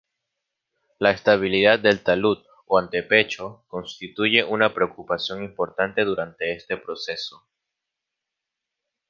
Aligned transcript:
La 0.97 1.11
estabilidad 1.11 1.77
del 1.77 2.01
talud 2.01 2.39
o 2.65 2.79
antepecho 2.79 3.65
constituye 3.67 4.43
una 4.43 4.73
preocupación 4.73 5.43
importante 5.43 6.03
durante 6.03 6.55
este 6.55 6.75
proceso. 6.77 7.45